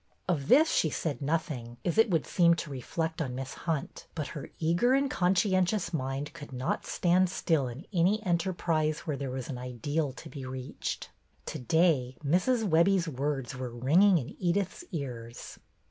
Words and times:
Of 0.27 0.47
this 0.47 0.71
she 0.71 0.89
said 0.89 1.21
nothing, 1.21 1.77
as 1.85 1.99
it 1.99 2.09
would 2.09 2.25
seem 2.25 2.55
to 2.55 2.71
reflect 2.71 3.21
on 3.21 3.35
Miss 3.35 3.53
Hunt; 3.53 4.07
but 4.15 4.29
her 4.29 4.49
eager 4.57 4.93
and 4.93 5.11
conscientious 5.11 5.93
mind 5.93 6.33
could 6.33 6.51
not 6.51 6.87
stand 6.87 7.29
still 7.29 7.67
in 7.67 7.85
any 7.93 8.19
enterprise 8.25 9.01
where 9.01 9.15
there 9.15 9.29
was 9.29 9.47
an 9.47 9.59
ideal 9.59 10.11
to 10.13 10.27
be 10.27 10.43
reached. 10.43 11.11
To 11.45 11.59
day 11.59 12.17
Mrs. 12.25 12.67
Webbie's 12.67 13.07
words 13.07 13.53
were 13.55 13.69
ringing 13.69 14.17
in 14.17 14.35
Edyth's 14.41 14.83
ears. 14.91 15.59